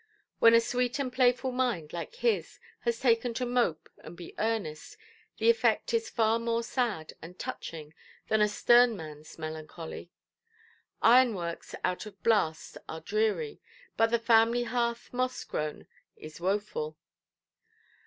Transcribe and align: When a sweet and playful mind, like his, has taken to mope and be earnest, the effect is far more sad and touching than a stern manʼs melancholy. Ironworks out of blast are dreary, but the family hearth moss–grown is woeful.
When 0.39 0.55
a 0.55 0.59
sweet 0.59 0.97
and 0.97 1.13
playful 1.13 1.51
mind, 1.51 1.93
like 1.93 2.15
his, 2.15 2.57
has 2.79 2.99
taken 2.99 3.35
to 3.35 3.45
mope 3.45 3.87
and 3.99 4.17
be 4.17 4.33
earnest, 4.39 4.97
the 5.37 5.47
effect 5.47 5.93
is 5.93 6.09
far 6.09 6.39
more 6.39 6.63
sad 6.63 7.13
and 7.21 7.37
touching 7.37 7.93
than 8.27 8.41
a 8.41 8.47
stern 8.47 8.95
manʼs 8.95 9.37
melancholy. 9.37 10.09
Ironworks 11.03 11.75
out 11.83 12.07
of 12.07 12.23
blast 12.23 12.79
are 12.89 13.01
dreary, 13.01 13.61
but 13.95 14.09
the 14.09 14.17
family 14.17 14.63
hearth 14.63 15.13
moss–grown 15.13 15.85
is 16.17 16.41
woeful. 16.41 16.97